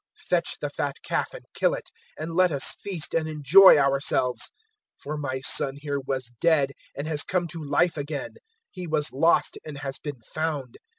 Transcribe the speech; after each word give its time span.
015:023 0.19 0.23
Fetch 0.29 0.57
the 0.61 0.69
fat 0.71 0.95
calf 1.03 1.31
and 1.35 1.45
kill 1.53 1.75
it, 1.75 1.91
and 2.17 2.33
let 2.33 2.51
us 2.51 2.73
feast 2.73 3.13
and 3.13 3.29
enjoy 3.29 3.77
ourselves; 3.77 4.49
015:024 4.97 5.03
for 5.03 5.15
my 5.15 5.39
son 5.41 5.75
here 5.79 5.99
was 5.99 6.31
dead 6.41 6.71
and 6.97 7.07
has 7.07 7.21
come 7.21 7.47
to 7.47 7.61
life 7.63 7.97
again: 7.97 8.31
he 8.71 8.87
was 8.87 9.13
lost 9.13 9.59
and 9.63 9.77
has 9.77 9.99
been 9.99 10.19
found.' 10.33 10.77